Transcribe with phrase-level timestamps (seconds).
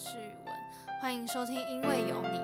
[0.00, 0.54] 是宇文，
[1.02, 2.38] 欢迎收听《因为有你》。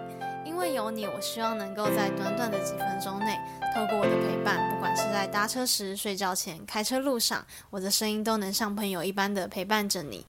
[0.45, 3.35] 因为有你，我希望能够在短短的几分钟内，
[3.75, 10.23] 透过我的陪伴，不管是在搭车时、睡觉前、开车路上，我的声音都能像朋友一般的陪伴着你。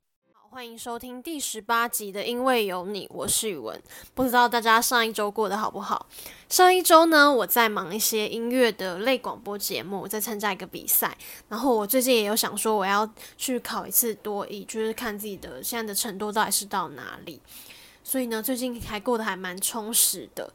[0.58, 3.80] 欢迎收听第十八集的《因为有你》，我是宇文。
[4.16, 6.08] 不知道大家上一周过得好不好？
[6.50, 11.16] 上一周呢，我在忙一些音乐的类广播节目，在参加一个比赛。
[11.48, 17.39] 然后我最近也有想说，我要去考一次多艺，就是看自己的现在的程度到底是到哪里。
[18.04, 20.52] 所以呢，最近还过得还蛮充实的。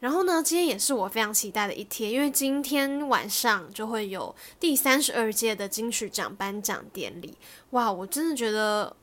[0.00, 7.38] 然后呢，今天也是我非常期待的一天，因为今天晚上就会有第三十二届的金曲奖颁奖典礼。
[7.70, 8.96] 哇，我真的觉得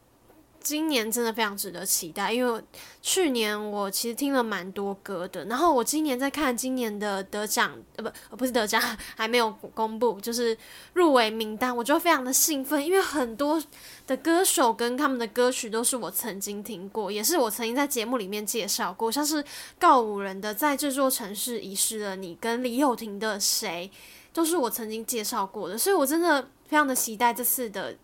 [0.63, 2.63] 今年真的非常值得期待，因为
[3.01, 8.81] 去年我其实听了蛮多歌的，然后我今年在看今年的得奖，呃，不，不是得奖，
[9.15, 10.57] 还没有公布，就是
[10.93, 13.61] 入围名单，我就非常的兴奋，因为很多。
[14.05, 19.41] 的歌手跟他们的歌曲都是我曾经听过，也是我曾经在节目里面介绍过，像是
[19.79, 23.89] 告五人的《在这座城市遗失了你》跟李友廷的《谁》，
[24.33, 27.95] 都是我曾经介绍过的，所以我真的非常的期待这次的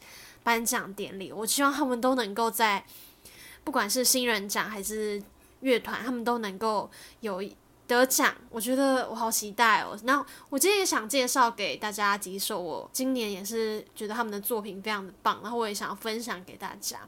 [0.50, 1.32] 颁奖典礼。
[1.32, 2.84] 我希望他们都能够在，
[3.64, 5.22] 不管是新人奖还是
[5.60, 7.44] 乐团，他们都能够有。
[7.90, 9.98] 得奖，我觉得我好期待哦。
[10.04, 17.00] 那我今天也想介绍给大家几首我今年也是觉得他们的作品非常的棒，然后我也想要分享给大家。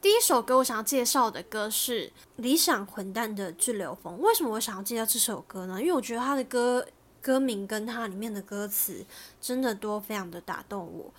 [0.00, 4.14] 第一首歌我想要介绍的歌是理想混蛋的《滞留风》。
[4.18, 5.80] 为什么我想要介绍这首歌呢？
[5.80, 6.86] 因为我觉得他的歌
[7.20, 9.04] 歌名跟他里面的歌词
[9.40, 11.12] 真的都非常的打动我。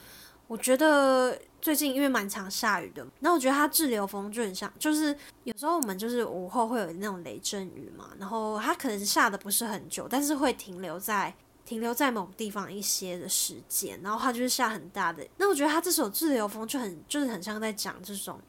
[0.47, 11.33] 我觉得最近因为蛮常下雨的，那我觉得它滞留风就很像，就是有时候我们就是午后会有那种雷阵雨嘛，然后它可能下的不是很久，但是会停留在
[11.66, 15.25] 停留在某地方一些的时间，然后它就是下很大的。
[15.38, 18.39] 那我觉得它这首滞留风就很就是很像在讲这种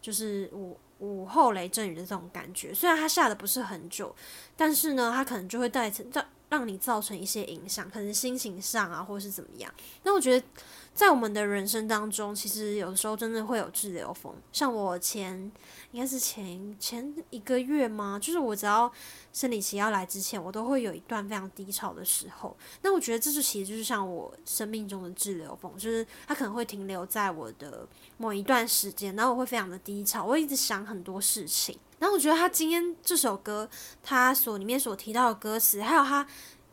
[0.00, 4.12] 就是午午后雷阵雨的这种感觉，虽然它下的不是很久，
[4.56, 9.72] 但是呢，它可能就会带成让让你造成一些影响，可能心情上啊，或是怎么样。
[10.02, 10.46] 那我觉得。
[10.94, 14.32] 在我们的人生当中，其实有时候真的会有滞留风。
[14.52, 15.50] 像我前
[15.90, 18.16] 应该是前前一个月吗？
[18.22, 18.90] 就是我只要
[19.32, 22.56] 生理期要来之前，我都会有一段非常低潮的时候。
[22.82, 31.76] 那我觉得这就其实就是像我生命中的滞留风，就是它可能会停留在我的某一段时间，然后我会非常的低潮，我一直想很多事情。
[31.98, 33.68] 然后我觉得他今天这首歌，
[34.02, 36.24] 他所里面所提到的歌词，还有他。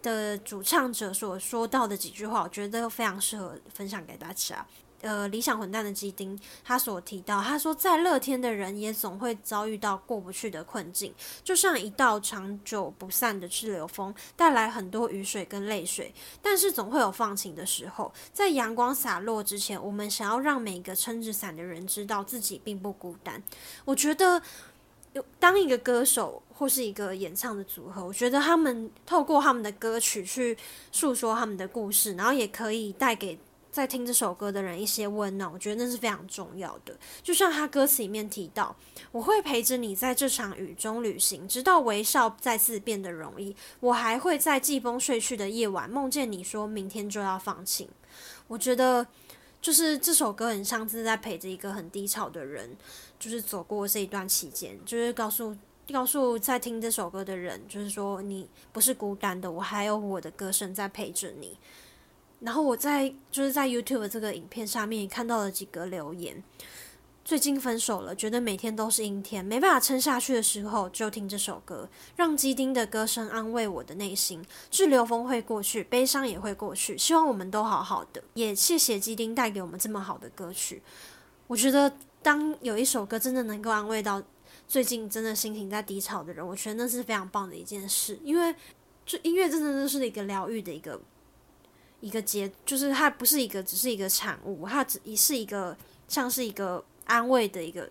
[0.01, 4.65] 的主唱者所说到的几句话，我觉得都非常适合分享给大家。
[5.01, 11.11] 呃，理想混蛋的基丁，他所提到，他说，再乐天的人也总会遭遇到过不去的困境，
[11.43, 18.13] 就像一道长久不散的滞留风，带来很多雨水跟泪水，但是总会有放晴的时候。
[18.31, 23.41] 在阳光洒落之前，我们想要让每个撑着伞的人知道自己并不孤单。
[23.85, 24.39] 我觉得。
[25.39, 30.57] 当一个歌手或是一个演唱的组合，我觉得他们透过他们的歌曲去
[30.91, 33.37] 诉说他们的故事，然后也可以带给
[33.71, 35.51] 在听这首歌的人一些温暖。
[35.51, 36.95] 我觉得那是非常重要的。
[37.21, 38.73] 就像他歌词里面提到
[39.11, 43.55] ：“我会陪着你在这场雨中旅行，直到微笑再次变得容易。
[43.81, 47.89] 我还会在季风睡去的夜晚梦见你说明天就要放晴。”
[48.47, 49.07] 我觉得。
[49.61, 52.75] 就是这首歌很像是在陪着一个很低潮的人，
[53.19, 55.55] 就是走过这一段期间，就是告诉
[55.91, 61.57] 告诉在听这首歌的人，就是说你不是孤单的，我还有我的歌声在陪着你。
[62.39, 66.43] 然后我在就是在 YouTube 这个影片下面看到了几个留言。
[67.23, 74.43] 最近分手了，觉得每天都是阴天，没办法撑下去的时候，就听这首歌，让基丁的歌声安慰我的内心。
[74.71, 78.21] 滞留风会过去，悲伤也会过去，希望我们都好好的。
[78.33, 80.81] 也谢谢基丁带给我们这么好的歌曲。
[81.45, 81.93] 我觉得，
[82.23, 84.21] 当有一首歌真的能够安慰到
[84.67, 88.19] 最近真的心情在低潮的人，我觉得那是非常棒的一件事。
[88.23, 88.53] 因为，
[89.05, 90.99] 就音乐真的就是一个疗愈的一个
[91.99, 95.77] 一个结，就是它不是一个只是一个产物，它只是一个
[96.07, 96.83] 像是一个。
[97.11, 97.89] 安慰的一个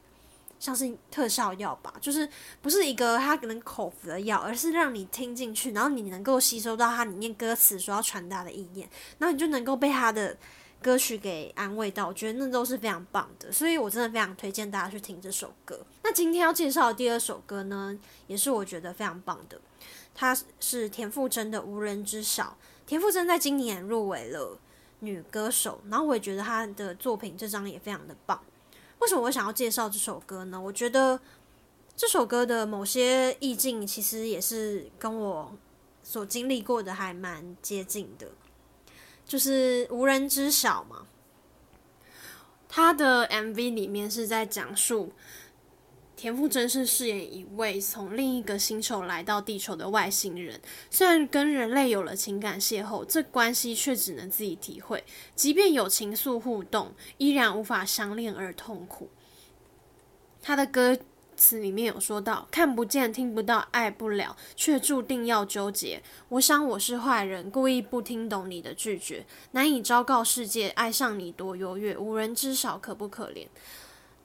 [0.58, 2.28] 像是特效药吧，就是
[2.60, 10.36] 不是一个它可能口服的药，而是让你听进去，然后你能够吸收到它里面歌词所要传达的意念，然后你就能够被它的
[10.82, 12.08] 歌曲给安慰到。
[12.08, 15.80] 我觉得那都是非常棒的，所以我真的非常推荐大家去听这首歌。
[16.02, 19.58] 那今天要介绍的第二首歌呢，也是我觉得非常棒的，
[20.14, 22.44] 它是田馥甄的《无人知晓》。
[22.86, 24.58] 田馥甄在今年入围了
[24.98, 28.38] 女歌手，然后我也觉得她的作品这张也非常的棒。
[29.00, 30.60] 为什么我想要介绍这首歌呢？
[30.60, 31.20] 我觉得
[31.96, 35.52] 这首歌的某些意境其实也是跟我
[36.02, 38.28] 所经历过的还蛮接近的，
[39.26, 41.06] 就是无人知晓嘛。
[42.68, 45.12] 他的 MV 里面是在讲述
[46.20, 55.02] 田馥甄是饰演一位从另一个星球来到地球的外星人，虽然跟人类有了情感邂逅，这关系却只能自己体会。
[55.34, 59.08] 即便有情愫互动，依然无法相恋而痛苦。
[60.42, 60.98] 他的歌
[61.38, 66.02] 词里面有说到：“看不见、听不到、爱不了，却注定要纠结。
[66.28, 73.46] 我想我是坏人，故意不听懂你的拒绝，难以昭告世界，爱上你多优越，无人知晓，可不可怜？”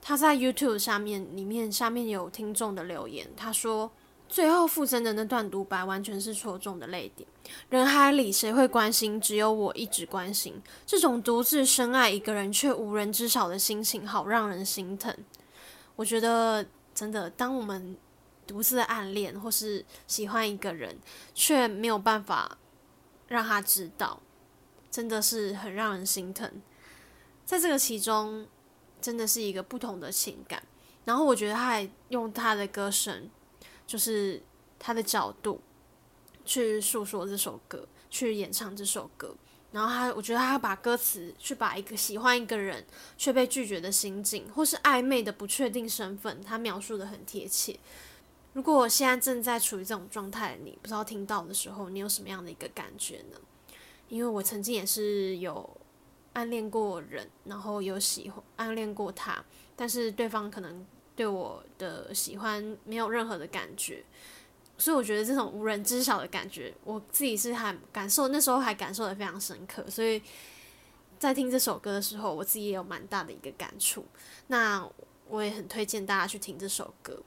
[0.08, 3.90] 他在 YouTube 下面里面下面有听众的留言，他说
[4.28, 7.28] 最后附身的那段独白完全是戳中的泪点。
[7.70, 9.20] 人海里谁会关心？
[9.20, 10.62] 只有我一直关心。
[10.86, 15.12] 这种独自深爱一个人却无人知晓的心情，好让人心疼。
[15.96, 16.64] 我觉得
[16.94, 17.96] 真的，当我们
[18.46, 20.96] 独自暗恋或是喜欢一个人，
[21.34, 22.56] 却没有办法
[23.26, 24.20] 让他知道，
[24.88, 26.48] 真的是很让人心疼。
[27.44, 28.46] 在这个其中。
[29.06, 30.60] 真的是一个不同的情感，
[31.04, 33.30] 然后我觉得他还用他的歌声，
[33.86, 34.42] 就是
[34.80, 35.60] 他的角度
[36.44, 39.32] 去诉说这首歌，去演唱这首歌。
[39.70, 42.84] 然后他，我觉得他把歌词去把一个喜欢一个人
[43.16, 47.78] 却被拒绝的心境，或是暧昧的不确定身份，他描述的很贴切。
[48.54, 53.38] 如果我现在正在处于这种状态，你不知道听到的时候，你有什么样的一个感觉呢？
[54.08, 55.80] 因为我曾经也是有。
[56.36, 59.42] 暗恋过人，然后有喜欢暗恋过他，
[59.74, 60.86] 但是对方可能
[61.16, 64.04] 对我的喜欢没有任何的感觉，
[64.76, 70.22] 所以我觉得这种无人知晓的感觉，我自己是还感受那时候还感受的非常深刻，所以
[71.18, 74.04] 在听这首歌的时候，我自己也有蛮大的一个感触。
[74.48, 74.86] 那
[75.30, 77.22] 我也很推荐大家去听这首歌。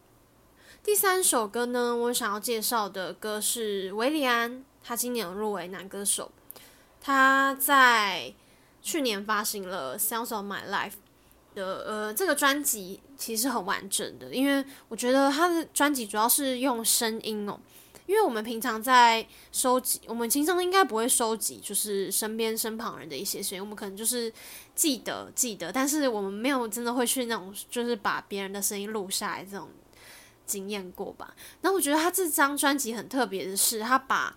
[0.83, 6.31] 第三首歌呢，我想要介绍的歌是维里安，他今年入围男歌手，
[7.01, 8.35] 他在。
[8.89, 10.91] 去年发行了《Sounds of My Life》
[11.53, 17.59] 的呃这个专辑，其实很完整的，因为我觉得他的专辑主要是用声音哦，
[18.07, 24.33] 因为我们平常在收集，我们平常应该不会收集，就是身边身旁人的一些声音，我们可能就是
[24.73, 29.69] 记得记得，但是我们没有真的会去那种，就是把别人的声音录下来这种
[30.47, 31.35] 经验过吧。
[31.61, 34.35] 那我觉得他这张专辑很特别的是，他把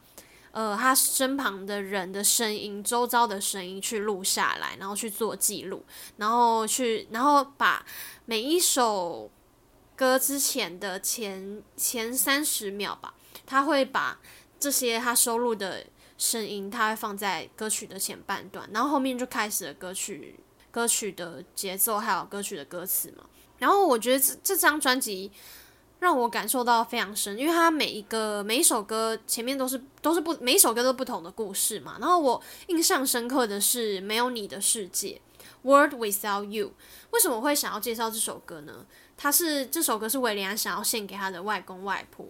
[0.52, 5.82] 呃，他身旁的人的声音、周遭的声音去录下来，然后去做记录，
[6.18, 7.84] 然后去，然后把
[8.26, 9.30] 每一首
[9.96, 13.14] 歌之前的前前三十秒吧，
[13.46, 14.20] 他会把
[14.60, 15.86] 这些他收录的
[16.18, 20.38] 声音，他会放在歌曲的前半段，然后后面就开始了歌曲
[20.70, 23.24] 歌曲的节奏，还有歌曲的歌词嘛。
[23.58, 25.32] 然后我觉得这这张专辑。
[26.02, 31.96] 让我感受到非常深，因为他每一个每一首歌前面都是都是不每一首歌都不同的故事嘛。
[32.00, 35.20] 然后我印象深刻的是《没有你的世界》
[35.62, 36.72] （World Without You）。
[37.12, 38.84] 为什么会想要介绍这首歌呢？
[39.16, 42.26] 它是这首歌是维里安想要献给他的外公外婆，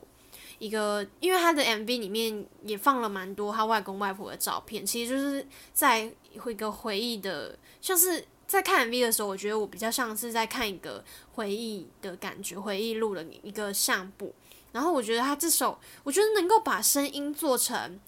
[0.59, 8.23] 一个因为他的 MV 里面也放了蛮多他外公外婆的照片，其实就是在一个回忆的，像是。
[8.53, 11.03] 在看 MV 的时候，我觉得我比较像是在看一个
[11.33, 14.35] 回忆的感觉，回忆录的一个相簿。
[14.73, 17.99] 然后我觉得他这首，我觉得能够把声音做成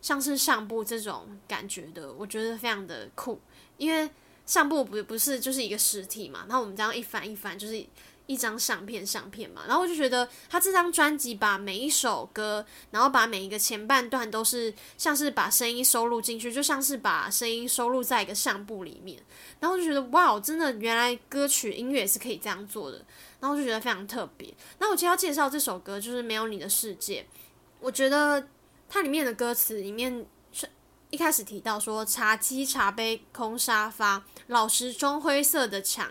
[0.00, 3.40] 像是相簿这种感觉的，我觉得非常的酷。
[3.78, 4.10] 因为
[4.44, 7.86] 相簿不不是就是一个实体嘛，然后我们这样一翻一翻就是。
[8.26, 19.20] 一张相片，相片嘛，然后我就觉得他这张专辑把每一首歌，然后把每一个前半段都是像是把声音收录进去，就像是把声音收录在一个相簿里面，
[19.60, 23.04] 然后就觉得哇，真的原来歌曲音乐是可以这样做的，
[23.40, 24.54] 然后就觉得非常特别。
[24.78, 27.22] 那我今天要介绍这首歌就是《没有你的世界》，
[27.80, 28.48] 我觉得
[28.88, 30.24] 它里面的歌词里面
[31.10, 36.10] 一开始提到说茶几、茶杯、空沙发、老时钟、灰色的墙。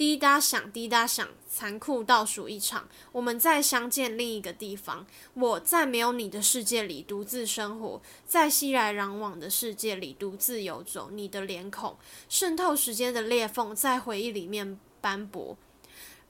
[0.00, 5.06] 滴答响，滴答响，残酷倒数一场，我们再相见另一个地方。
[5.34, 11.10] 我在没有你的世界里独自生活，在熙来攘往的世界里独自游走。
[11.10, 11.98] 你的脸孔
[12.30, 15.54] 渗透时间的裂缝，在回忆里面斑驳，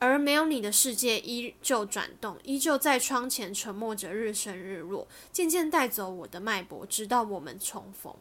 [0.00, 8.12] 而没有你的世界依旧转动，依旧在窗前沉默着日升日落，渐渐带走我的脉搏，直到我们重逢。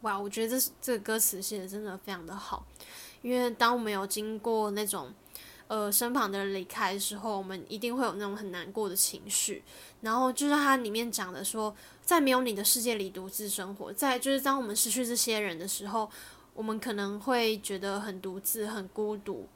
[0.00, 2.66] 哇，我觉得这这个歌词写的真的非常的好。
[3.24, 5.10] 因为当我们有经过那种，
[5.66, 9.64] 呃，身旁的人离开的时候，我们一定会有那种很难过的情绪。
[10.02, 16.10] 然后就是它里面讲的说，在没有你的世界里独自生活，在就是当我们失去这些人的时候，
[16.52, 19.48] 我们可能会觉得很独自、很孤独。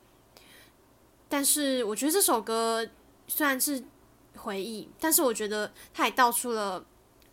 [1.28, 2.88] 但是我觉得这首歌
[3.26, 3.84] 虽然是
[4.34, 6.82] 回忆，但是我觉得它也道出了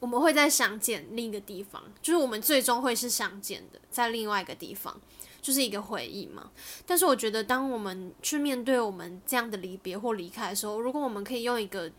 [0.02, 5.00] 我们会在相见另一个地方，就是我们最终会是相见的，在另外一个地方。
[5.46, 6.50] 就是一个回忆嘛。
[6.88, 11.92] 但是我觉得，当我们去面对我们这样的离别或离开的时候，如果我们可以用一个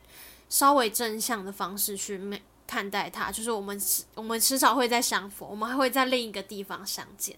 [0.49, 3.81] 稍微正向的方式去面看待它，就是我们
[4.17, 7.37] 我们迟早会再相逢，我们还会在另一个地方相见。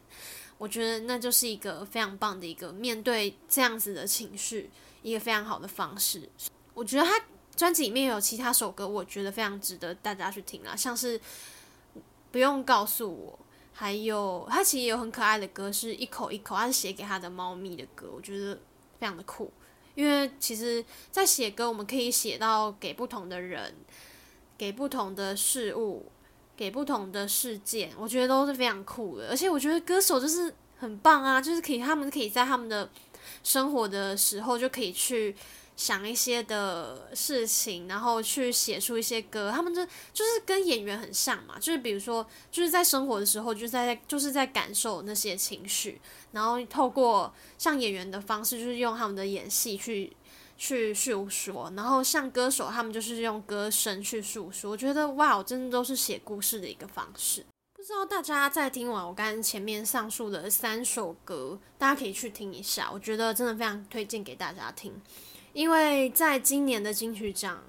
[0.57, 4.71] 我觉得那就是一个非常棒的一个面对这样子的情绪，
[5.03, 6.27] 一个非常好的方式。
[6.73, 7.21] 我觉得他
[7.55, 11.21] 专辑里面有其他首歌，我觉得非常值得大家去听啊，像是
[12.31, 13.39] 不用告诉我，
[13.79, 18.59] 还有他其实也有很可爱的歌，是一口一口，他是写给他的猫咪的歌，我觉得
[18.99, 19.53] 非常的酷。
[19.95, 23.73] 因为其实，在写歌，我们可以写到给不同的人，
[24.57, 26.11] 给不同的事物。
[26.57, 32.91] 给不同的事件，我觉得都是非常酷的，而且我觉得歌手就是很棒啊，就是可以他们可以在他们的
[33.45, 35.37] 生活的时候就可以去
[35.79, 39.83] 想一些的事情，然后去写出一些歌，他们就
[40.13, 45.99] 就是跟演员很像嘛，就是比如说就是在生活的时候就是在就是在感受那些情绪，
[46.33, 50.15] 然后透过像演员的方式，就是用他们的演戏去。
[50.61, 54.73] 去诉说，然后像歌手，他们就是用歌声去诉说。
[54.73, 57.47] 我觉得哇，真的都是写故事的一个方式。
[57.77, 62.91] 不知道大家在听完我刚刚前面上述的三首歌，大家可以去听一下。
[62.93, 64.93] 我觉得真的非常推荐给大家听，
[65.59, 67.61] 因为在今年的金曲奖，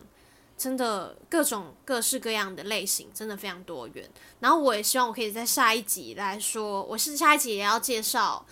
[0.56, 4.08] 真的各种各式各样的类型真的非常多元。
[4.42, 8.46] 然后我也希望我可以在下一集来说，我是下一集也要介绍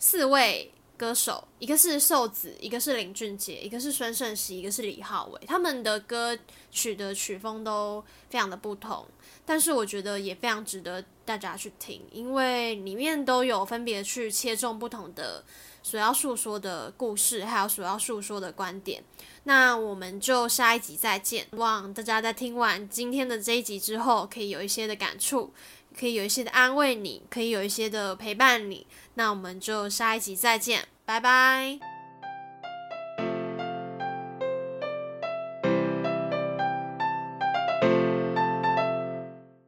[0.00, 0.72] 四位。
[1.02, 5.40] 歌手，一个是瘦子，一个是林俊杰，一个是孙盛熙，一个是李浩伟。
[5.48, 6.38] 他们的歌
[6.70, 9.04] 曲的曲风都非常的不同，
[9.44, 15.42] 但是我觉得也非常值得大家去听，因为里面都有分别去切中不同的
[15.82, 19.02] 所要诉说的故事，还有所要诉说的观点。
[19.42, 25.52] 那我们就下一集再见，希望大家在听完今天的这一集之后，可以有一些的感触。
[25.94, 31.91] 可以有一些的安慰你，可以有一些的 陪伴你，那我们就下一集再见，拜拜。